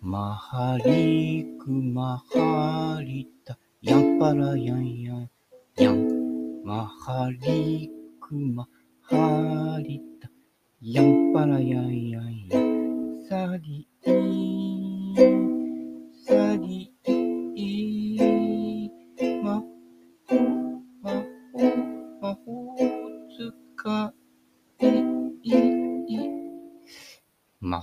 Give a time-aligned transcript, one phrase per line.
[0.00, 5.30] マハリクマハリタ、ヤンパラヤンヤン、
[5.76, 6.64] ヤン。
[6.64, 8.66] マハリクマ
[9.02, 10.30] ハリタ、
[10.80, 13.26] ヤンパラヤンヤンヤン。
[13.28, 13.86] サリ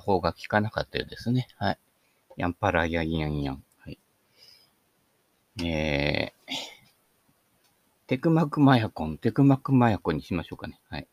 [0.05, 1.47] 魔法が効かなかったようですね。
[1.57, 1.79] はい。
[2.37, 3.63] ヤンパラヤンヤンヤン。
[3.79, 3.99] はい。
[5.65, 6.53] えー、
[8.07, 10.79] テクマクマヤコン、テクマクマヤコンにしましょうかね。
[10.89, 11.07] はい。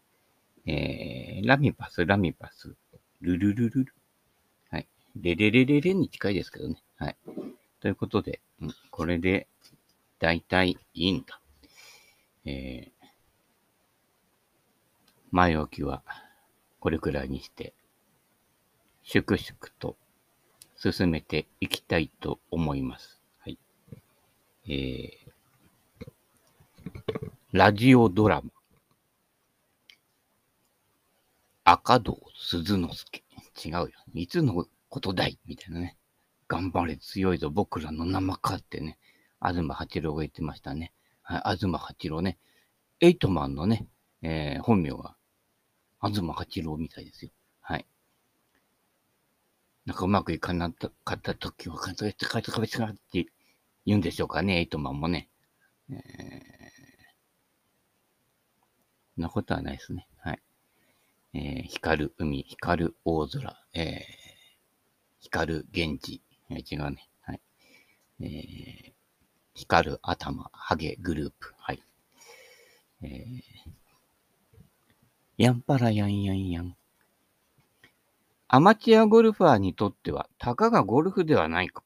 [0.66, 2.76] えー、ラミパス、ラミパス、
[3.22, 3.94] ルルルルル。
[4.70, 4.86] はい。
[5.16, 6.82] レレレレレに近いですけどね。
[6.96, 7.16] はい。
[7.80, 9.48] ということで、うん、これで、
[10.18, 11.40] だいたいいいんだ。
[12.44, 13.06] えー、
[15.30, 16.02] 前置きは、
[16.78, 17.72] これくらいにして、
[19.12, 19.98] 粛々と
[20.74, 23.20] 進めていきたいと思います。
[23.40, 23.58] はい。
[24.66, 26.06] えー、
[27.52, 28.50] ラジオドラマ。
[31.64, 33.22] 赤道鈴之助。
[33.62, 33.88] 違うよ。
[34.14, 35.98] いつのことだいみたいなね。
[36.48, 38.96] 頑張れ強いぞ僕らの生かってね。
[39.42, 40.94] 東八郎が言ってましたね。
[41.20, 42.38] はい、東八郎ね。
[43.00, 43.86] エイトマンのね、
[44.22, 45.16] えー、本名は、
[46.02, 47.30] 東八郎みたいですよ。
[47.60, 47.84] はい。
[49.84, 53.26] なんかうまくいかなかった時は、カツカツカツカツカって
[53.84, 55.28] 言うんでしょうかね、エイトマンもね。
[55.90, 60.06] えー、なことはないですね。
[60.18, 60.42] はい。
[61.34, 64.02] えー、光る海、光る大空、えー、
[65.20, 67.08] 光る源氏、えー、違うね。
[67.22, 67.40] はい。
[68.20, 68.92] えー、
[69.54, 71.82] 光る頭、ハゲグループ、はい。
[73.02, 73.42] えー、
[75.38, 76.76] やんぱらやんやんやん。
[78.54, 81.82] アマチュアゴルファーにとっては、たかがゴルフではないか。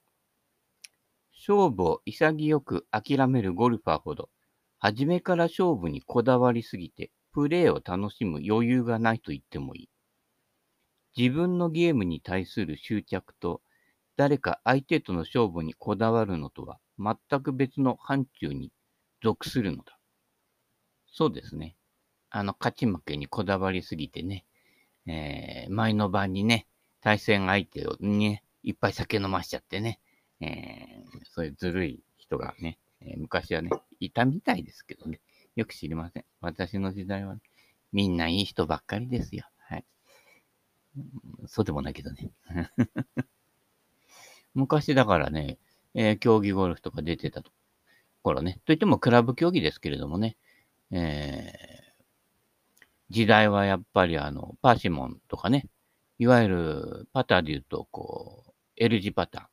[1.30, 4.30] 勝負を潔く諦めるゴルファーほど、
[4.78, 9.88] 初めから勝負にこだわりすぎて、プレーを楽しむ余裕がないと言ってもいい。
[11.16, 13.62] 自分のゲームに対する執着と、
[14.16, 18.72] 誰か相手との勝負にこだわるのとは全く別の範疇に
[19.22, 20.00] 属するのだ。
[21.08, 21.76] そうですね。
[22.30, 24.45] あの、勝ち負けにこだわりすぎてね、
[25.06, 26.66] えー、前の晩にね、
[27.00, 30.00] 対戦相手をね、いっぱい酒飲ましちゃってね、
[30.40, 35.20] えー、そういうずるい人がね、えー、昔はね、いたみたいですけどね、
[35.54, 36.24] よく知りません。
[36.40, 37.40] 私の時代は、ね、
[37.92, 39.44] みんないい人ばっかりですよ。
[39.60, 39.84] はい。
[41.46, 42.32] そうでもないけどね。
[44.54, 45.58] 昔だからね、
[45.94, 47.52] えー、競技ゴルフとか出てたと
[48.26, 50.36] 頃ね、といってもクラブ競技ですけれどもね、
[50.90, 51.75] えー、
[53.10, 55.68] 時代はやっぱりあの、パーシモンとかね、
[56.18, 59.46] いわゆるパターで言うと、こう、L 字パターン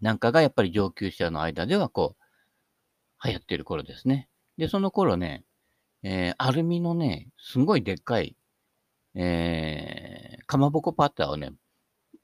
[0.00, 4.28] なんかがやっぱり上級者の間ではこう、流行ってる頃ですね。
[4.56, 5.44] で、その頃ね、
[6.02, 8.36] えー、アルミのね、すごいでっかい、
[9.14, 11.52] えー、かまぼこパターをね、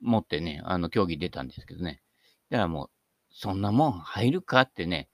[0.00, 2.00] 持ってね、あの、競技出たんですけどね。
[2.50, 2.90] だからもう、
[3.30, 5.08] そんなもん入るかってね、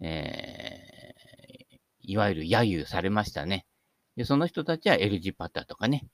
[0.00, 3.66] えー、いわゆる揶揄されましたね。
[4.20, 6.06] で、その人たちは L 字パターとかね、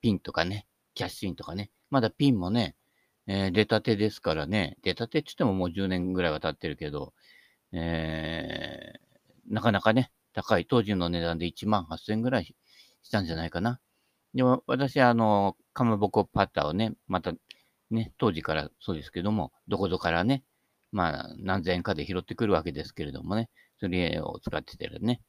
[0.00, 2.74] ピンとかね、キャッシンとかね、まだピンもね、
[3.28, 7.14] えー、出たてですからね、出たてって言ってももう10年ぐらいは経ってるけど、
[7.70, 12.56] えー、なかなかね、高い、当時の値段で1万8000円ぐらい
[13.04, 13.78] したんじゃないかな。
[14.34, 17.32] でも、私はあの、かまぼこパターをね、また
[17.92, 20.42] ね、当時からそうですけども、どこぞからね、
[20.90, 25.20] まあ、何千円かで拾ってくるわけですけれどもね、それを使っててね、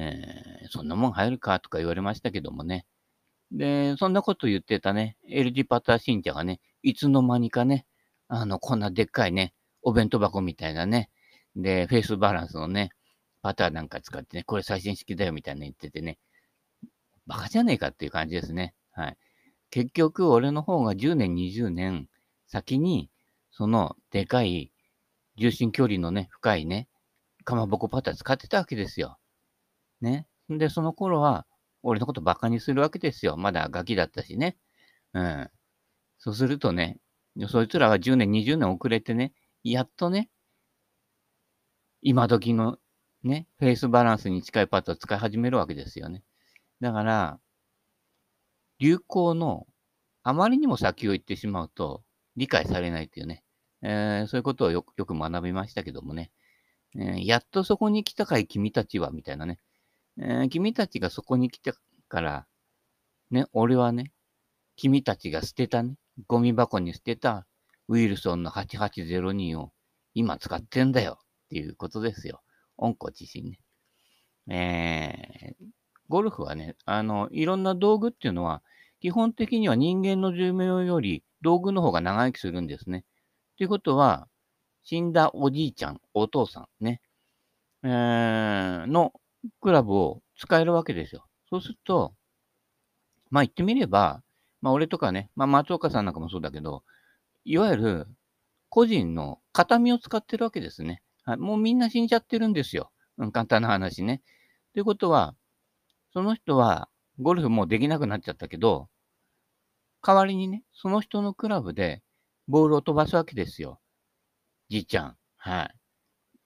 [0.00, 2.86] えー、そんなもん入るかとか言われましたけどもね。
[3.50, 7.86] で、そんなこと言ってたね、LG パター信者がね、いつの間にかね、
[8.28, 11.10] あの、こんなでっかいね、お弁当箱みたいなね、
[11.56, 12.90] で、フェイスバランスのね、
[13.42, 16.18] パターなんか使ってね、これ最新式だよみたいな言っててね、
[17.26, 18.74] バカじゃねえかっていう感じですね。
[18.92, 19.16] はい。
[19.70, 22.08] 結局、俺の方が10年、20年
[22.46, 23.10] 先に、
[23.50, 24.72] そのでかい
[25.36, 26.88] 重心距離のね、深いね、
[27.44, 29.17] かまぼこパター使ってたわけですよ。
[30.00, 30.26] ね。
[30.48, 31.46] で、その頃は、
[31.82, 33.36] 俺のことバカにするわけですよ。
[33.36, 34.56] まだガキだったしね。
[35.14, 35.50] うん。
[36.18, 36.98] そうするとね、
[37.48, 40.30] そいつらは10年、20年遅れてね、やっとね、
[42.02, 42.78] 今時の
[43.22, 46.24] ね、フェイスバランスに近いパッドを使い始めるわけですよね。
[46.80, 47.40] だから、
[48.78, 49.66] 流行の
[50.22, 52.04] あまりにも先を行ってしまうと
[52.36, 53.44] 理解されないっていうね、
[53.82, 56.30] えー、そういうことをよく学びましたけどもね、
[56.96, 59.58] えー、やっとそこに来たかい君たちは、みたいなね、
[60.20, 61.72] えー、君たちがそこに来て
[62.08, 62.46] から、
[63.30, 64.12] ね、俺はね、
[64.76, 65.94] 君たちが捨てたね、
[66.26, 67.46] ゴミ箱に捨てた
[67.88, 69.72] ウィルソンの8802を
[70.14, 72.40] 今使ってんだよっていうことですよ。
[72.76, 73.58] 温故知新ね。
[74.50, 75.66] えー、
[76.08, 78.62] ゴルフはね、あの、いろんな道具っていうのは、
[79.00, 83.04] 基本的には人間の寿命より道具の方が長生きするんですね。
[83.56, 84.28] ということは、
[84.82, 87.00] 死んだおじいちゃん、お父さんね、
[87.82, 89.12] えー、の
[89.60, 91.26] クラブを使えるわけですよ。
[91.50, 92.14] そうすると、
[93.30, 94.22] まあ言ってみれば、
[94.60, 96.82] まあ俺とかね、まあ松岡さんなんかもそうだけど、
[97.44, 98.06] いわゆる
[98.68, 101.02] 個人の形見を使ってるわけですね。
[101.24, 102.90] はい、もうみんな死んじゃってるんですよ。
[103.18, 104.22] うん、簡単な話ね。
[104.72, 105.34] ということは、
[106.12, 106.88] その人は
[107.20, 108.88] ゴルフもうできなくなっちゃったけど、
[110.02, 112.02] 代わりにね、その人のクラブで
[112.46, 113.80] ボールを飛ばすわけですよ。
[114.68, 115.16] じいちゃん。
[115.36, 115.74] はい。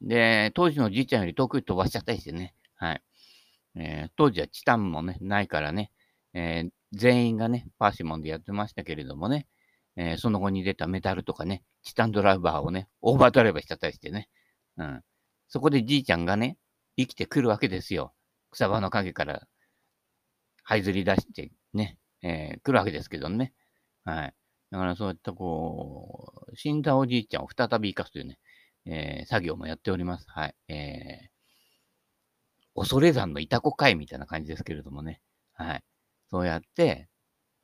[0.00, 2.55] で、当時のじいちゃんより遠くに飛ばしちゃったりしてね。
[2.82, 3.02] はい。
[3.76, 5.93] えー、当時はチタンもね、ないからね、
[6.34, 9.46] えー、全員がね、パーシモンでやってましたけれどもね、
[9.96, 14.29] えー、その後に出たメタルとかね、チタンドライバーをね、オーバードライバーしちゃったりしてね。
[14.79, 15.00] うん。
[15.46, 16.58] そこでじいちゃんがね、
[16.96, 18.12] 生きてくるわけですよ。
[18.50, 19.46] 草場の陰から
[20.69, 23.52] 這いずり出してね、えー、来るわけですけどね。
[24.05, 24.35] はい。
[24.73, 28.40] だからそういったこう、死んだおじいちゃんを再び生かすというね、
[28.87, 30.26] えー、作業もやっております。
[30.28, 30.55] はい。
[30.69, 31.31] えー、
[32.75, 35.21] 恐山のいたこ会みたいな感じですけれどもね。
[35.55, 35.83] はい。
[36.31, 37.09] そうやって、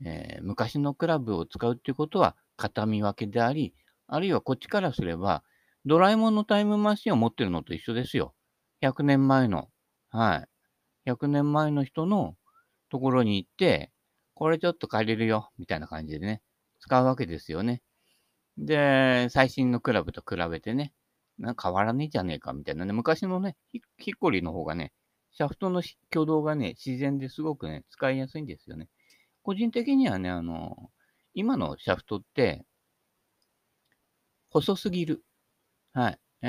[0.04, 3.74] えー、昔のクラブを使うっていうことは形見分けであり、
[4.06, 5.42] あるいはこっちからすれば、
[5.86, 8.34] ドラえもんのタイムマシンを持ってるのと一緒ですよ。
[8.82, 9.68] 100年前の。
[10.10, 10.46] は
[11.06, 11.10] い。
[11.10, 12.36] 100年前の人の
[12.90, 13.90] ところに行って、
[14.34, 16.42] これちょっと借りるよ、みたいな感じでね、
[16.80, 17.82] 使うわけですよね。
[18.58, 20.92] で、最新のクラブと比べてね、
[21.38, 23.56] なんか変わらねえじゃねえか、みたいなね、昔のね、
[23.98, 24.92] ヒッコリの方がね、
[25.38, 28.88] シャフトの挙動がね、自然ですごくね、使いやすいんですよね。
[29.44, 30.90] 個人的にはね、あの、
[31.32, 32.64] 今のシャフトって、
[34.50, 35.22] 細すぎる。
[35.92, 36.18] はい。
[36.42, 36.48] え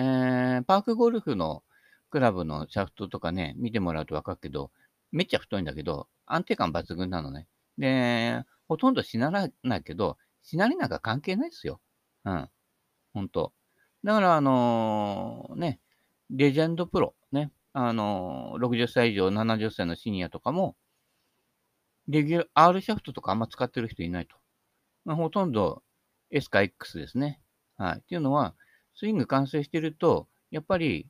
[0.62, 1.62] ー、パークゴルフの
[2.09, 4.71] クラブのシャフトとかね、見てもらうとわかるけど、
[5.12, 7.47] めっちゃ太いんだけど、安定感抜群なのね。
[7.77, 11.80] で、ほとんどしならないけど、しなりなんか関係ないですよ。
[12.25, 12.50] うん。
[13.13, 13.53] ほんと。
[14.03, 15.80] だから、あのー、ね、
[16.31, 17.51] レジェンドプロ、ね、
[17.81, 20.76] あの、60歳以上、70歳のシニアとかも、
[22.10, 24.36] レギュラー、R シャフトとかあんま使ってる人いないと。
[25.06, 25.81] まあ、ほとんど
[26.30, 27.40] S か X ですね。
[27.78, 28.00] はい。
[28.00, 28.54] っていうのは、
[28.96, 31.08] スイング完成してると、やっぱり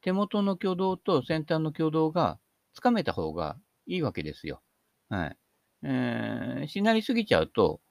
[0.00, 2.38] 手元の挙動と先端の挙動が
[2.72, 4.62] つかめた方がいいわけですよ。
[5.10, 5.36] はい。
[5.82, 7.82] えー、しなりすぎちゃうと、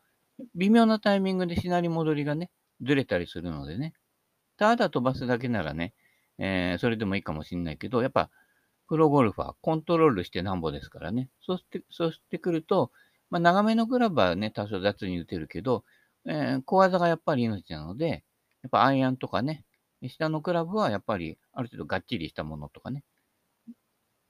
[0.55, 2.49] 微妙なタイミングでしなり戻りがね、
[2.81, 3.93] ずれたりするのでね。
[4.57, 5.93] ただ飛ばすだけならね、
[6.39, 8.29] えー、それでもいいかもしんないけど、やっぱ、
[8.87, 11.29] プロゴルファー、コントロールしてなんぼですからね。
[11.41, 12.91] そうして、そうしてくると、
[13.29, 15.83] まあ、長めのグラブはね、多少雑に打てるけど、
[16.25, 18.23] えー、小技がやっぱり命なので、
[18.63, 19.63] やっぱアイアンとかね、
[20.07, 23.03] 下のクラブはやっぱりある程度がっちりしたものとかね。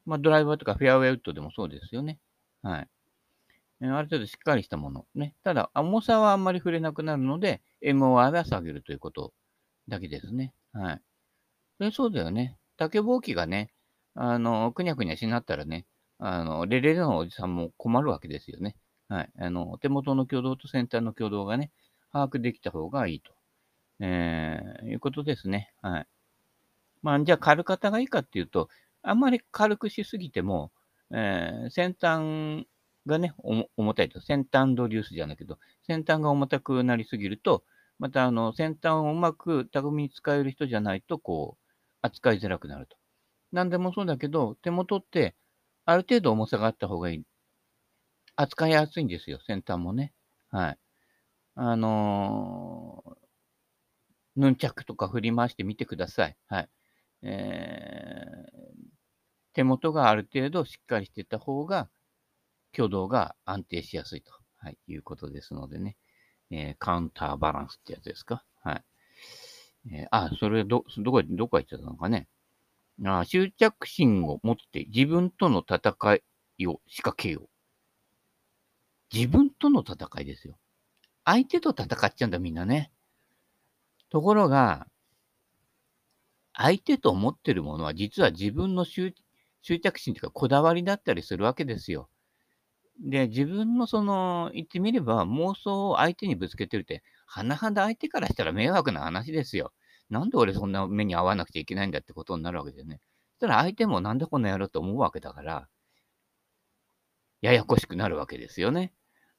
[0.06, 2.20] まあ、ドライバーとかフェアウェイウッドでもそうですよね。
[2.64, 2.88] はい。
[3.82, 5.06] えある程度しっかりしたもの。
[5.16, 5.36] ね。
[5.44, 9.34] ただ、重さはあんまり触れなくなるので、MOI は下げるということ
[9.88, 10.54] だけですね。
[10.74, 11.02] はい。
[11.80, 12.58] それそうだよね。
[12.76, 13.72] 竹ぼうきがね、
[14.14, 15.86] あの、くにゃくにゃしなったらね、
[16.18, 18.76] あの、レレレのおじさんも困るわけですよね。
[19.08, 19.30] はい。
[19.40, 21.72] あの、手元の挙動と先端の挙動がね、
[22.12, 23.32] 把握できた方がいいと。
[24.02, 25.74] えー、いうことですね。
[25.82, 26.08] はい。
[27.02, 28.68] まあ、じゃあ軽型がいいかっていうと、
[29.02, 30.74] あんまり軽くしすぎても、
[31.14, 32.68] えー、先端
[33.06, 33.34] がね、
[33.78, 34.20] 重たいと。
[34.20, 37.64] 先端ドリュースじゃないけど、先端が重たくなりすぎると、
[38.00, 41.69] またあの先端をうまく巧みに使える人じゃないと、こう、
[42.02, 42.98] 扱いづらくなると。
[43.52, 45.36] なんでもそうだけど、手元って
[45.86, 47.24] ある程度重さがあった方がいい。
[48.36, 50.14] 扱いやすいんですよ、先端もね。
[50.50, 50.78] はい。
[51.56, 53.16] あのー、
[54.38, 56.38] ヌンチャクとか振り回してみてください。
[56.48, 56.70] はい。
[57.24, 58.90] えー、
[59.54, 61.90] 手元がある程度しっかりしてた方が、
[62.74, 65.98] 挙動が安定しやすいと、はい、いうことですのでね。
[66.52, 68.44] えー、カウンターバランスってやつですか。
[68.62, 68.84] はい。
[69.92, 72.28] えー、あ、それど、どこ、どこ行っちゃったのかね。
[73.06, 75.96] あ執着心を持って自分との戦
[76.58, 77.50] いを仕掛けよう。
[79.14, 80.58] 自分との戦いですよ。
[81.24, 82.92] 相手と戦っちゃうんだ、みんなね。
[84.10, 84.88] ところが、
[86.54, 89.14] 相手と思ってるものは実は自分の執
[89.64, 92.10] 着心というかこだわりだったりするわけですよ。
[93.00, 97.02] で、自分のその、言ってみれば妄想を相手にぶつけてるって、
[97.34, 99.72] 甚だ相手からしたら迷惑な話ですよ。
[100.10, 103.02] なんで俺そんな目に合わなくちゃいけないんだってことになるわけですよね。
[103.40, 105.68] そしたら相手もなんでこんなやろうと思うわけだから、
[107.42, 108.94] ややこしくなるわけですよね。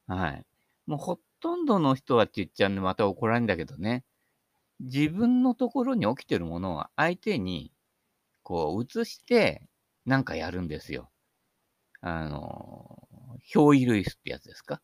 [0.07, 0.45] はい。
[0.87, 4.03] もうほとんどの人はって言っちゃうんでまた怒られるんだけどね。
[4.79, 7.71] 自分のところに起きてるものを相手に
[8.43, 9.67] こう移して
[10.05, 11.11] なんかやるんですよ。
[12.01, 13.07] あの、
[13.53, 14.81] 憑依類スってやつですか？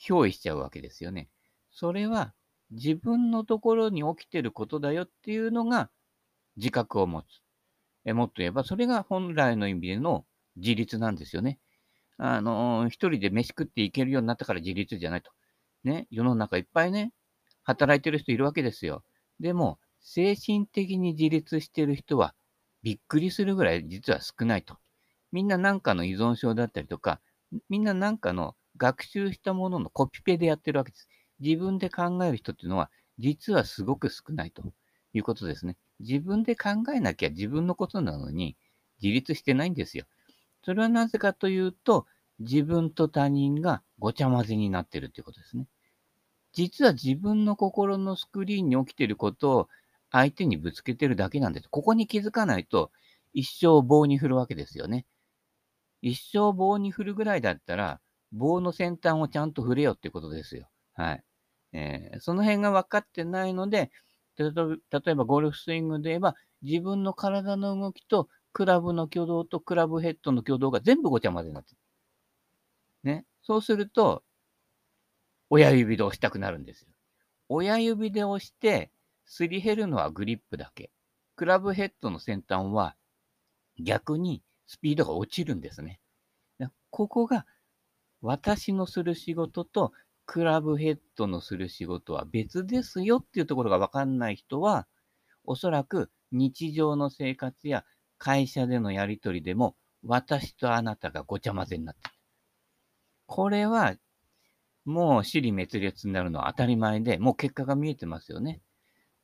[0.00, 1.28] 憑依しちゃうわけですよね。
[1.72, 2.34] それは
[2.70, 5.90] 自分のところに起きてることだよっていうのが
[6.56, 7.26] 自覚を持つ。
[8.04, 11.58] えもっと言えば、それが本来の意味での自立なんですよね。
[12.18, 15.30] あの、一人で飯食っていけるようになったから自立じゃないと。
[15.84, 17.12] ね、世の中いっぱいね、
[17.64, 19.04] 働いてる人いるわけですよ。
[19.40, 22.34] でも、精神的に自立してる人は
[22.82, 24.78] びっくりするぐらい実は少ないと。
[25.32, 27.20] みんな何かの依存症だったりとか、
[27.68, 31.08] みんな何かの学習したもののコピペでやってるわけです。
[31.40, 34.62] 自分で考える人っていうのは、実はすごく少ないと
[35.12, 35.76] いうことですね。
[36.00, 38.56] 自分で考えなきゃ自分のことなのに、
[39.02, 40.04] 自立してないんですよ。
[40.64, 42.06] それはなぜかというと、
[42.40, 45.66] 自分と他人がごちゃ混ぜになってるということですね。
[46.52, 49.68] 実は自分の心のスクリーンに起きていることを
[50.10, 51.68] 相手にぶつけてるだけなんです。
[51.68, 52.90] ここに気づかないと、
[53.34, 55.06] 一生棒に振るわけですよね。
[56.02, 58.00] 一生棒に振るぐらいだったら、
[58.32, 60.68] 棒の先端をちゃんと振れよってことですよ。
[60.94, 61.24] はい。
[61.72, 63.90] えー、その辺が分かってないので、
[64.36, 64.46] 例
[65.06, 71.78] えばゴルフスイングで言えば、自分の体の動きとクラブの挙動とクラブヘッドの挙動が全部ごちゃ混ぜになってる。
[73.04, 73.24] ね。
[73.42, 74.22] そうすると、
[75.50, 76.88] 親指で押したくなるんですよ。
[77.48, 78.90] 親指で押して、
[79.24, 80.90] すり減るのはグリップだけ。
[81.36, 82.96] クラブヘッドの先端は
[83.78, 86.00] 逆にスピードが落ちるんですね。
[86.90, 87.46] ここが
[88.22, 89.92] 私のする仕事と
[90.28, 94.86] クラブヘッドのする仕事は別ですよっていうところがわかんない人は、
[95.44, 97.86] おそらく日常の生活や
[98.18, 102.14] 会社でのやりとりでも、私とあなたがごちゃ混ぜになってる。
[103.24, 103.96] これは、
[104.84, 108.60] もう死に滅裂になるのは当たり前で、もう結果が見えてますよね。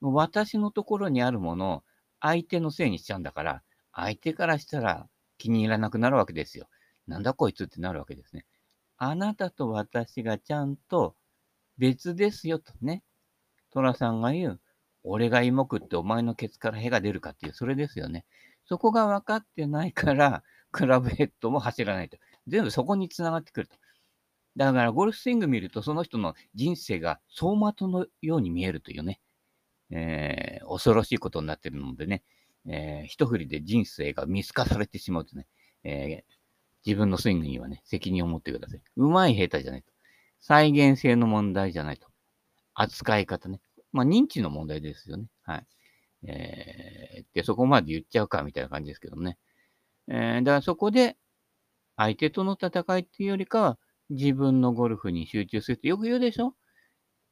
[0.00, 1.82] もう私のところにあるものを
[2.18, 5.06] 相手のせいにしちゃうんだから、相手からしたら
[5.36, 6.66] 気に入らなくなるわけですよ。
[7.06, 8.46] なんだこいつってなるわけですね。
[9.04, 11.14] あなたと私がちゃんと
[11.76, 13.02] 別ですよとね。
[13.70, 14.60] 寅さんが言う、
[15.02, 18.24] 俺が芋食ってお前のケツから屁が出るかっていう、それですよね。
[18.66, 20.42] そこが分かってないから、
[20.72, 22.16] クラブヘッドも走らないと。
[22.46, 23.76] 全部そこにつながってくると。
[24.56, 29.20] だから、ゴルフスイング見ると、その人の人生が走馬灯のように見えるというね、
[29.90, 32.22] えー、恐ろしいことになってるのでね、
[32.66, 35.46] えー、一振りで人生が見透かされてしまうとね、
[35.82, 36.33] えー、
[36.86, 38.82] 自分のスイングにはね、責任を持ってください。
[38.96, 39.92] うまい下手じゃないと。
[40.40, 42.06] 再現性の問題じゃないと。
[42.74, 43.60] 扱い方ね。
[43.92, 45.26] まあ、認知の問題ですよね。
[45.42, 45.66] はい。
[46.26, 49.38] えー、で、そこまで言っちゃうか、みたいな感じですけどね。
[50.08, 51.16] えー、だからそこで、
[51.96, 53.78] 相手との戦いっていうよりかは、
[54.10, 56.54] 自分のゴルフに集中するってよく言うでしょ？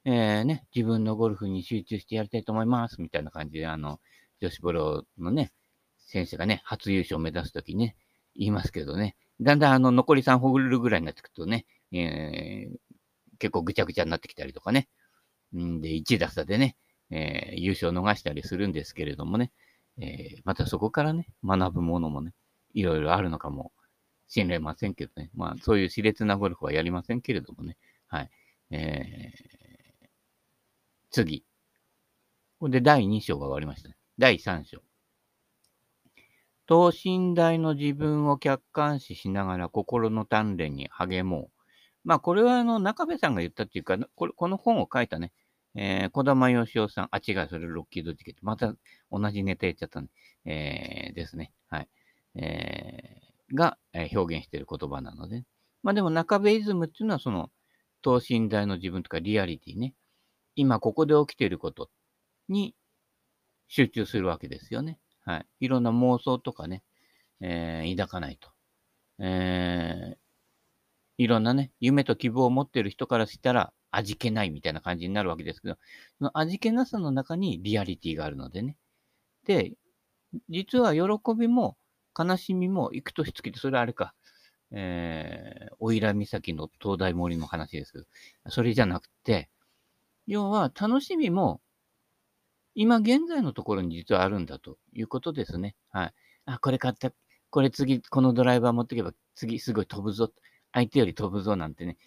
[0.04, 4.00] えー、ね、自分のゴルフに集中してやりたいと思います、みたいな感じで、あの、
[4.40, 5.52] 女子プロのね、
[5.99, 7.97] 選手がね、初優勝を目指すときね、
[8.35, 12.76] 言いますけどね、だんだんあの、残り3ホールぐらいになってくるとね、えー、
[13.38, 14.88] 結構ぐちゃぐちゃになってきたりとかね。
[15.56, 16.76] んで、1打差でね、
[17.11, 19.52] えー、優勝逃したりするんですけれどもね、
[19.99, 22.32] えー、またそこからね、学ぶものもね、
[22.75, 23.72] いろいろあるのかも
[24.28, 25.30] しれませんけどね。
[25.34, 27.76] まあ、そういう熾烈なゴルフはやりませんけれどもね。
[28.06, 28.30] はい。
[28.70, 30.08] えー、
[31.11, 31.44] 次。
[32.58, 33.96] これで第2章が終わりました、ね。
[34.18, 34.82] 第3章。
[36.66, 41.62] 等身大の自分を客観視しながら心の鍛錬に励もう。
[42.04, 45.33] まあ、これはあの、中部さんが言ったっていうか、これこの本を書いたね、
[45.75, 48.40] えー、小玉義夫さん、あ、違う、それロッキードチケット。
[48.42, 48.75] また
[49.11, 50.09] 同じネタ言っちゃったね。
[50.45, 51.52] えー、ですね。
[51.69, 51.88] はい。
[52.35, 55.45] えー、が、えー、表現している言葉なので。
[55.83, 57.50] まあでも中部イズムっていうのはその、
[58.02, 59.95] 等身大の自分とかリアリティね。
[60.57, 61.88] 今ここで起きていること
[62.49, 62.75] に
[63.69, 64.99] 集中するわけですよね。
[65.24, 65.46] はい。
[65.60, 66.82] いろんな妄想とかね、
[67.40, 68.50] えー、抱かないと。
[69.18, 70.16] えー、
[71.18, 75.76] いろんなね、夢と希望を持っている人からしたら、味気ないみたいな感じになるわけですけど、
[76.18, 78.76] その味気なさの中にリアリティがあるのでね。
[79.46, 79.72] で、
[80.48, 81.02] 実は喜
[81.38, 81.76] びも
[82.18, 84.14] 悲しみも行く年月って、それあれか、
[84.70, 88.04] えー、おいら岬の東大森の話ですけど、
[88.48, 89.50] それじゃなくて、
[90.26, 91.60] 要は楽しみも
[92.74, 95.76] 今現在のところに実はあるんだということですね。
[95.90, 96.14] はい。
[96.46, 97.12] あ、これ買った。
[97.50, 100.32] これ次、このドライバー持ってけば次すごい飛ぶぞ。
[100.72, 101.98] 相手より飛ぶぞなんてね。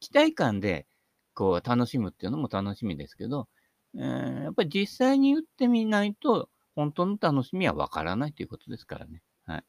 [0.00, 0.86] 期待感で
[1.32, 3.48] こう楽しむっていうのも楽しみですけど、
[3.96, 9.22] えー、やっぱり実際に打ってみないと本当の楽しみはわからないということですからね。
[9.46, 9.64] はい。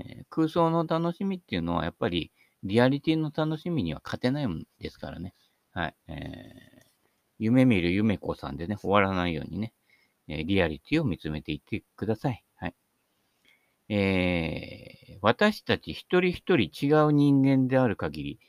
[0.00, 2.30] えー、空想の楽しみっていうのはやっぱり
[2.62, 5.34] リアリティの楽しみには勝てないんですからね。
[5.72, 5.94] はい。
[6.08, 6.69] えー、
[7.40, 9.72] 夢見る夢子さんでね、終わらないようにね、
[10.28, 12.44] え、リアリティを見つめていってください。
[12.56, 12.74] はい。
[13.88, 18.40] えー、私たち一人一人違う人間である限り、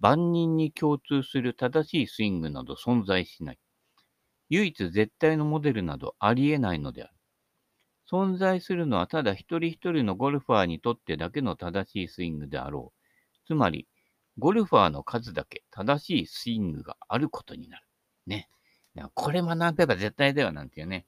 [0.00, 3.58] 万人に共通する正しいスイングなど存在しない。
[4.48, 7.12] 唯一絶対のモデルなどありえないのである。
[8.10, 13.46] 存在するのはただ一人一人のゴルファーにとってだけの正しいスイングであろう。
[13.46, 13.86] つまり、
[14.38, 17.89] ゴルファーの数だけ正しいスイングがあることになる。
[18.30, 18.48] ね。
[19.14, 21.06] これ学べば絶対ではなんていうね、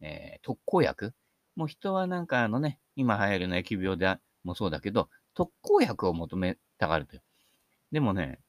[0.00, 1.14] えー、特効薬？
[1.56, 7.22] もう人はなんかあのね、今流行るの疫病でもそうだけど、特効薬を求めたがるという。
[7.92, 8.40] でもね、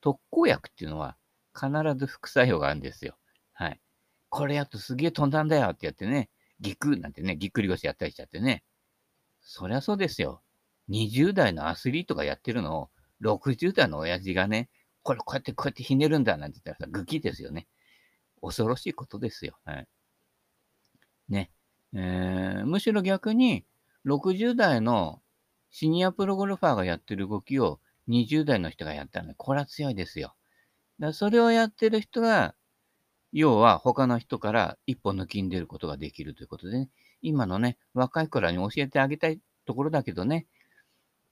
[0.00, 1.16] 特効薬っていうのは
[1.54, 3.16] 必ず副作用があるんですよ。
[3.52, 3.80] はい。
[4.28, 6.30] これやっとすげえ飛んだんだよってやってね、
[6.60, 8.64] ぎくなんてね、ぎっくり腰やったりしちゃってね。
[9.40, 10.42] そりゃそうですよ。
[10.90, 12.90] 20代のアスリートがやってるのを、
[13.22, 14.68] 60代の親父がね、
[15.02, 17.66] これこうやってこうやってひねるんだなんて言ったらさ、ぐきですよね。
[18.42, 19.58] 恐ろしいことですよ。
[19.64, 19.88] はい。
[21.28, 21.50] ね。
[21.94, 23.64] えー、むしろ逆に、
[24.06, 25.20] 60代の
[25.70, 30.34] シニアプロゴルファーがやってる動きを20代の人がやったら、ね、これは強いですよ。
[30.98, 32.54] だそれをやってる人が、
[33.32, 36.90] 要は他の人から一歩抜きんでることができるということでね、
[37.20, 40.46] 今のね、若い子らに教えてあげたいところだけどね、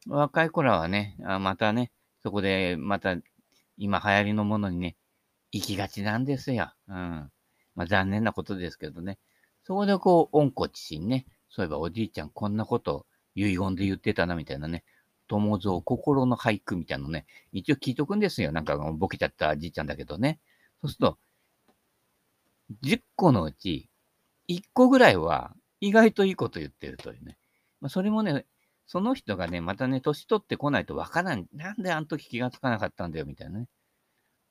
[0.06, 1.90] 若い子らはね、あまたね、
[2.22, 3.16] そこでまた
[3.76, 4.96] 今流行りのものにね、
[5.52, 6.72] 行きがちなんですよ。
[6.88, 7.30] うん。
[7.74, 9.18] まあ残念なことですけどね。
[9.64, 14.84] そこでこう、温故知新ね、そういえばおじいちゃんこんなこと遺言で言ってたなみたいなね、
[15.28, 18.52] 友蔵心の俳句みたいなのね、一応聞いとくんですよ。
[18.52, 20.40] なんかボケちゃったじいちゃんだけどね。
[20.82, 21.18] そうすると、
[22.82, 23.88] 10個のうち
[24.48, 27.38] 1個ぐらいは意外といいこと言ってるというね。
[27.80, 28.46] まあ、それもね、
[28.86, 31.46] その人がね、またね、年取ってこないとわからん。
[31.52, 33.68] なんであの時気がつかなかったんだよ、みたいなね。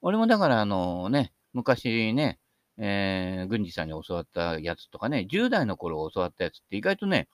[0.01, 2.39] 俺もだから、あのね、昔ね、
[2.77, 7.29] えー、軍事さんに教わったやつとかね、10代の頃教わったやつって意外とね、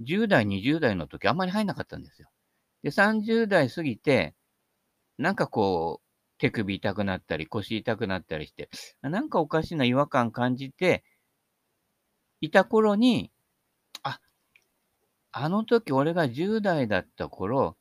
[0.00, 2.28] 10代、20代の時あんまり入んなかったんですよ。
[2.82, 4.34] で、30代過ぎて、
[5.18, 6.06] なんかこう、
[6.38, 8.70] 手首痛くなったり、腰痛くなったりして、
[9.02, 11.04] なんかおかしな違和感感じて、
[12.40, 13.30] いた頃に、
[15.32, 17.76] あの時俺が10代だった頃、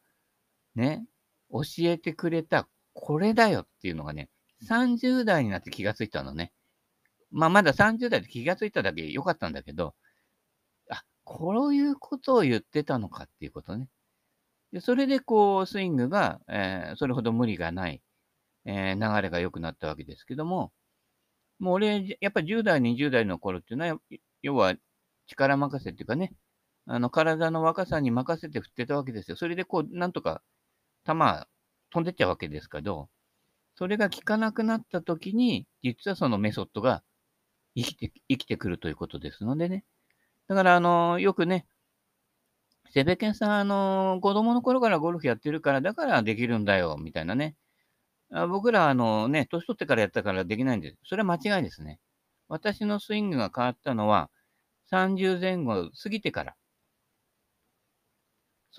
[0.76, 1.06] ね、
[1.52, 4.30] 教えてくれたこれだよっていうのがね、
[4.68, 6.52] 30代になって気がついたのね。
[7.32, 9.96] まあまだ30代で気がついただけ良かったんだけど、
[10.90, 13.88] あ、こういうことを言ってたのかっていうことね。
[14.74, 18.02] でそれでこう、スイングが、えー、それほど無理がない。
[18.66, 20.72] えー、流れが良くなったわけですけども、
[21.60, 24.00] もう俺、やっぱ10代、20代の頃っていうのは、
[24.42, 24.76] 要は
[25.28, 26.34] 力任せっていうかね、
[26.91, 29.38] あの体の若さに任せて振ってたわけですよ。
[29.38, 30.41] それでこう、なんとか
[31.06, 31.13] 球
[31.91, 33.10] 飛んでっちゃうわけですけど、
[33.75, 37.04] それが効かなくなった時に、実はそのメソッドが
[37.75, 39.86] 生きて、生きてくるということですのでね。
[40.47, 41.67] だから、あの、よくね、
[42.91, 47.56] セベケンさん、あの、子供の頃からゴルフやってるから、だからできるんだよ、みたいなね。
[48.34, 50.97] あ僕ら、あのね、年取ってからやったからできないんです。
[51.06, 51.99] それは間違いですね。
[52.49, 54.32] 私のスイングが変わったのは、
[54.88, 56.56] 30前後過ぎてから。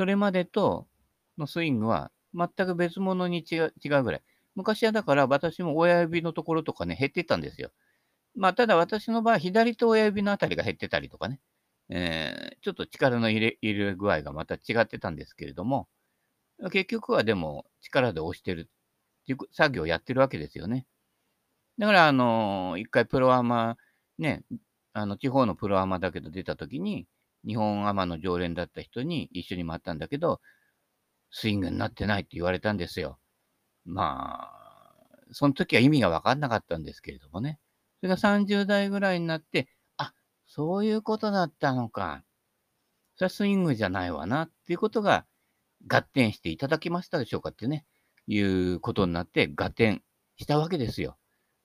[0.00, 0.86] それまでと
[1.36, 4.22] のスイングは全く別物に違う違うぐらい。
[4.54, 7.70] 昔はだから私も親指のところとかね、減ってたんですよ。
[8.34, 11.38] まあ、ただ私の場合、左と親指のあたりが減ってたりとかね、
[11.90, 15.86] えー、ちょっと力の入れ入れ具合がまた違ってたんですけれども、
[16.72, 18.70] 結局はでも力で押してる
[19.22, 20.86] っていう作業をやってるわけですよね。
[21.76, 23.76] だから、あの、一回プロアマ、
[24.18, 24.44] ね、
[24.94, 27.06] あの、地方のプロアマだけど出たときに、
[27.46, 30.40] 日本アマの常連だった人に一緒に回ったんだけど、
[31.30, 33.18] スイングになってないって言われたんですよ。
[33.84, 34.70] まあ、
[35.32, 37.58] その時は意味が分かんなかったんですけれどもね。
[38.00, 40.12] それが30代ぐらいになって、あ、
[40.46, 42.24] そういうことだったのか。
[43.16, 45.26] それはスイングじゃないわなっていうことが
[45.86, 47.86] 合点していただきましたでしょうかってね。
[48.26, 50.02] いうことになって合点
[50.36, 51.16] したわけですよ。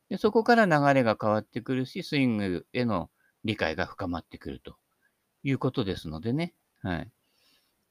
[0.09, 3.09] でそこから流れが変わってくるし、スイングへの
[3.43, 4.77] 理解が深まってくると
[5.45, 6.53] いうことですのでね。
[6.81, 7.11] はい。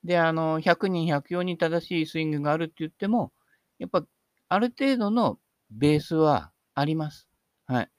[0.02, 3.32] で、あの、100人、104人正しいスイングがあるって言っても、
[3.78, 4.04] やっぱ、
[4.48, 5.38] ある程度の
[5.70, 7.28] ベースはあります。
[7.66, 7.90] はい。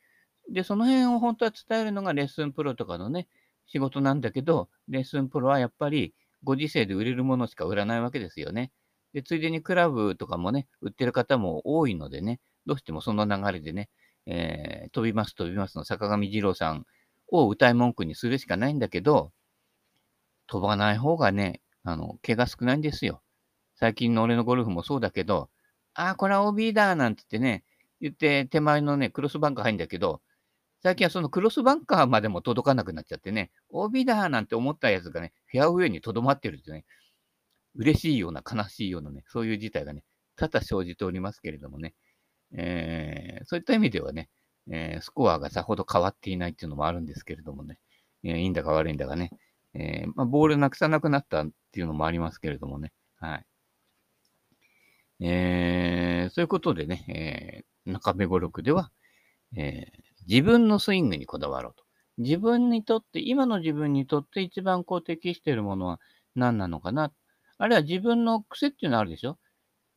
[0.51, 3.27] で、その辺を本当は伝えるのがレッスンプロとかのね、
[3.67, 6.13] 仕事なんだけど、レッスンプロはやっぱり
[6.43, 8.71] ご時世で売れるものしか売らないわけですよね。
[9.13, 13.89] で、ついでにクラブとかもね、売ってる方も多いのでね、どうしてもその流れでね、
[14.27, 16.85] えー、飛びます飛びますの坂上二郎さん
[17.29, 19.31] を歌い文句にするしかないんだけど、
[20.47, 23.21] 飛ばない方がね、あの、毛が少ないんですよ。
[23.75, 25.49] 最近の俺のゴルフもそうだけど、
[25.93, 27.63] ああ、これは OB だなんて言ってね、
[28.01, 30.21] 言って手前のね、クロスバンカー入るんだけど、
[30.83, 36.85] 最近はそのクロスバンカーまでも届かなくなっちゃってね、OB だなんて思ったやつがね、フェアウェイにとどまってるってね、
[37.75, 40.03] 嬉しいような悲しいようなね、そういう事態がね、
[40.35, 41.95] 多々生じておりますけれどもね、
[42.57, 44.29] えー、そういった意味ではね、
[44.71, 47.79] えー、スコアがさほど変わっていないっていうのもあるんですけれどもね、
[48.23, 49.31] えー、いいんだか悪いんだかね、
[49.75, 53.45] えまあ、ボールなくさなくなったっていうのもありますけれどもね、はい。
[55.19, 58.91] えーそういうことでね、え中目語録では、
[59.57, 59.87] え
[60.27, 61.83] 自分のスイングにこだわろうと。
[62.17, 65.99] 自分にとって、今の自分にとって一番こう適しているものは
[66.35, 67.11] 何なのかな。
[67.57, 69.39] あるいは自分の癖っていうのあるでしょ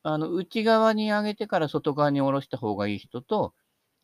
[0.04, 3.54] あの、内側に上げてから外側に下ろした方がいい人と、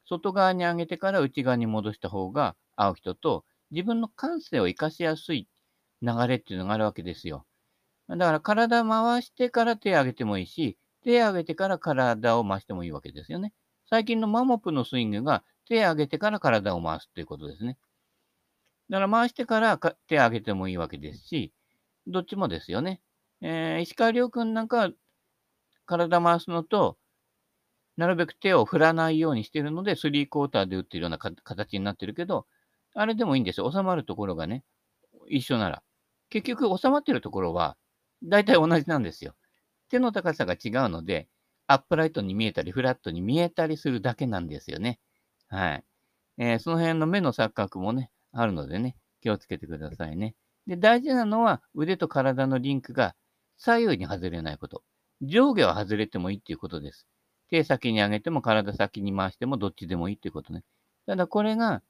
[0.06, 5.48] 外側に上げてから内側に戻した方が合う人と、自分の感性を活かしやすい
[6.04, 7.46] 流れっていうのがあるわけですよ。
[8.08, 13.52] だから体回してから手上げてもいいし、手上げてから体を回してもいいわけですよね。
[13.88, 17.78] 最近のマモプのスイングが手上げてから体を回すということですね。
[18.90, 21.52] だから回してから手上げてもいいわけですし、
[22.06, 23.00] どっちもですよね。
[23.40, 24.90] えー、石川遼君なんかは
[25.86, 26.98] 体回すのと、
[27.96, 32.46] なるべく手を振らないようにしてるので、スリークォーターで打ってるような形になってるけど、
[32.94, 33.70] あれでもいいんですよ。
[33.70, 34.64] 収まるところがね、
[35.28, 35.82] 一緒なら。
[36.34, 37.76] 結局、収まってるところは、
[38.24, 39.36] 大体同じなんですよ。
[39.88, 41.28] 手の高さが違うので、
[41.68, 44.98] アップライトに見えたり、フラットに見えたりするだけなんですよね。
[45.46, 45.84] はい。
[46.38, 50.34] えー、その辺の目の錯覚もね、あるのでね、気をつけてくださいね。
[50.66, 53.14] で、大事なのは腕と体のリンクが
[53.56, 54.82] 左右に外れないこと。
[55.22, 57.06] 上下は外れてもいいっていうことです。
[57.48, 60.64] 手先に上げても体先に回してもどっちでもいいっていうことね。
[61.06, 61.82] ただこれが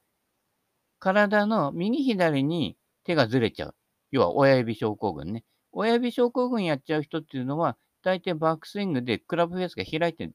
[0.98, 3.74] 体の右左に手がずれちゃう。
[4.14, 5.42] 要は親指症候群ね。
[5.72, 10.31] 親指症候群やっちゃう人っていうのは、大抵バックスイングでクラブフェースが開いて。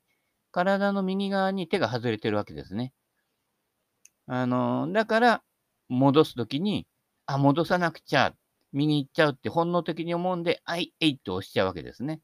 [0.51, 2.91] 体の右側に手が外れてるわけですね。
[4.27, 5.43] あの、だから、
[5.87, 6.87] 戻すときに、
[7.25, 8.33] あ、戻さなくちゃ、
[8.73, 12.19] 右行っちゃうって本能的に思うんで、あい、えいって押しちゃうわけですね。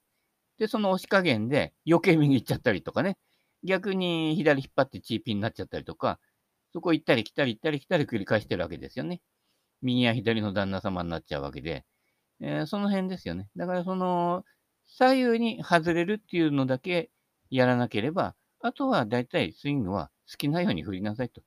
[0.58, 3.18] で、その押し加減で余計右行っちゃったりとかね。
[3.64, 6.20] 逆に左引っ張ってチーピンになっちゃったりとか、
[6.74, 9.22] そこ行ったり来たり行ったり来たり繰り返してるわけですよね。
[9.86, 11.86] 右や左の旦那様になっちゃうわけで。
[12.42, 13.50] えー、その辺ですよね。
[13.56, 14.44] だからその、
[14.88, 17.10] 左右に外れるっていうのだけ
[17.50, 21.42] やらなければ、あとは大体スイングは好きなように振りなさいと。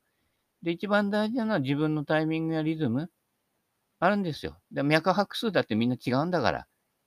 [0.62, 3.10] で、一番大事なのは自分のタイミングやリズム。
[4.00, 4.56] あるんですよ。
[4.70, 6.66] で脈拍数だってみんな違うんだから。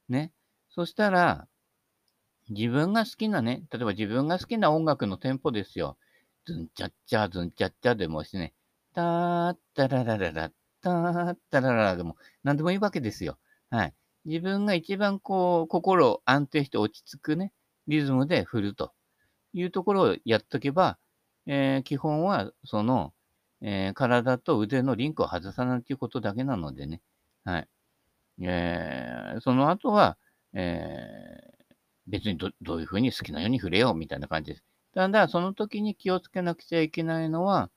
[0.09, 0.31] ね。
[0.69, 1.47] そしたら、
[2.49, 5.97] 自分が好きなね、例えば自分が好きな音楽のテンポですよ。
[6.45, 8.53] ズンチャッチャー、ズンチャッチャーでもしてね、
[8.93, 13.37] ターッタララララ、ターッタラララでも、何でもいいわけですよ。
[13.69, 13.93] はい。
[14.25, 17.53] 自分が一番こう、心を安定して落ち着くね、
[17.87, 18.93] リズムで振ると
[19.53, 20.97] いうところをやっとけば、
[21.47, 23.13] えー、基本はその、
[23.61, 27.01] えー、体と腕のリンクを外さないということだけなのでね。
[27.43, 27.67] はい。
[28.41, 30.17] えー、その後は、
[30.53, 31.51] え、
[32.07, 34.63] 別にどどういうふうに好きなように触れようみたいな感じです。
[34.93, 37.69] ただ、その時に気をつけなくちゃいけないのは、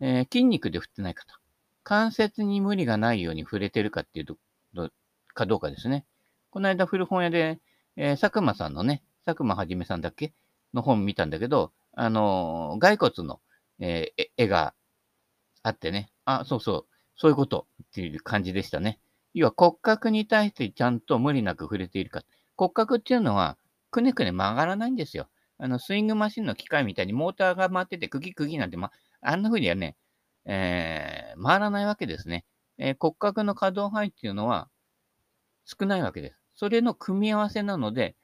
[0.00, 1.41] え、筋肉で振ってない方。
[1.84, 4.36] 関節に無理がないように触れてるかっていうと、
[4.74, 4.90] ど
[5.34, 6.06] かどうかですね。
[6.50, 7.60] この間古本屋で、
[7.96, 10.32] えー、佐久間さんのね、佐久間はじめさんだっけ？
[10.74, 13.40] の本見たんだけど、あのー、骸骨の、
[13.78, 14.74] えー、絵が
[15.62, 18.98] あってね、あ、そうそう、そういうことっていう感じでしたね。
[19.34, 22.22] 要は骨格に対してちゃんと無理なく触れているか。
[22.56, 23.56] 骨格っていうのは、
[23.90, 25.28] くねくね曲がらないんですよ。
[25.58, 28.90] あの、スイングマシンの機械みたいにモーターが回ってて、クギクギなんて、ま、
[29.20, 29.96] あんな風にはね、
[30.44, 32.44] えー、回らないわけですね。
[32.78, 34.68] えー、骨格の可動範囲っていうのは
[35.64, 36.38] 少ないわけです。
[36.54, 38.16] それの組み合わせなので、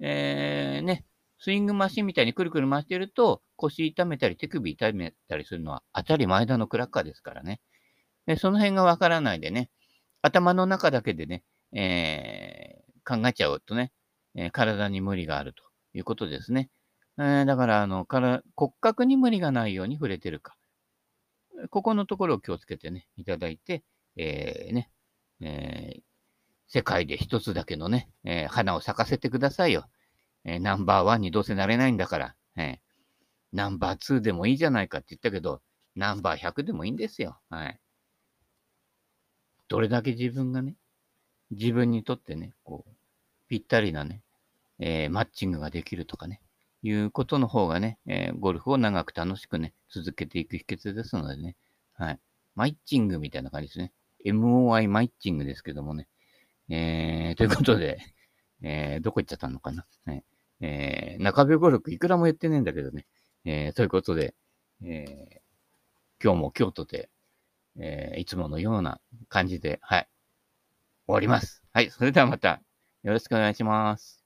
[0.00, 1.04] えー、ね、
[1.38, 7.60] スイングマシンみたいにくるくる回してると、腰痛めたり手首痛めたりするのは当たり前だのクラッカーですからね。
[8.26, 9.70] でその辺がわからないでね、
[10.22, 13.92] 頭の中だけでね、えー、考えちゃうとね、
[14.34, 16.70] えー、体に無理があるということですね。
[17.18, 20.56] えー、だから、あの、から骨格に無理がないように触れてるか。
[21.70, 23.82] ここのところを気をつけてね、いただいて、
[24.16, 24.90] えー、ね、
[25.40, 26.02] えー、
[26.68, 29.88] 世界で一つだけのね、えー、花を咲かせてくださいよ。
[30.44, 32.80] え、ナンバーワンにどうせなれないんだから、え、
[33.52, 35.62] ナンバーツーでもいいじゃないかって言ったけど、
[35.94, 37.38] ナンバー100でもいいんですよ。
[37.50, 37.80] はい。
[39.68, 40.76] どれだけ自分がね、
[41.50, 42.90] 自分にとってね、こう、
[43.48, 44.22] ぴったりなね、
[44.78, 46.40] え、マッチングができるとかね、
[46.84, 51.56] いうことの方がね、えー、ゴルフを長く楽しくね、続けていく秘訣ですのでね、
[51.94, 52.20] はい。
[52.54, 53.92] マイッチングみたいな感じですね。
[54.26, 56.08] MOI マイッチングですけどもね。
[56.68, 57.98] えー、 ということで、
[58.62, 59.86] えー、どこ行っちゃったのかな。
[60.04, 60.22] はい。
[60.60, 63.06] えー、中部語録いくらも言ってねえんだけどね。
[63.46, 64.34] えー、ということで、
[64.82, 65.40] えー、
[66.22, 67.08] 今日も京都で、
[67.76, 70.08] えー、いつものような感じで、はい。
[71.06, 71.62] 終わります。
[71.72, 71.90] はい。
[71.90, 72.62] それではまた、
[73.02, 74.23] よろしくお願いします。